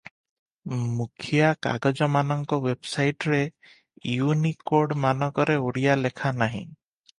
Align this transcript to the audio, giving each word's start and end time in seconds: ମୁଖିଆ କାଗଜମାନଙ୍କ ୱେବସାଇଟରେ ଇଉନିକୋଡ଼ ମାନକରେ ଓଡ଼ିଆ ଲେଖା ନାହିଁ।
ମୁଖିଆ 0.99 1.49
କାଗଜମାନଙ୍କ 1.67 2.59
ୱେବସାଇଟରେ 2.63 3.43
ଇଉନିକୋଡ଼ 4.15 5.01
ମାନକରେ 5.07 5.61
ଓଡ଼ିଆ 5.69 6.01
ଲେଖା 6.03 6.37
ନାହିଁ। 6.43 6.67